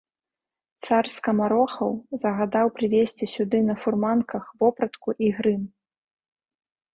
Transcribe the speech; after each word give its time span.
Цар 0.85 1.05
скамарохаў 1.15 1.91
загадаў 2.23 2.67
прывесці 2.77 3.25
сюды 3.35 3.57
на 3.67 3.75
фурманках 3.83 4.49
вопратку 4.63 5.09
і 5.27 5.31
грым. 5.37 5.63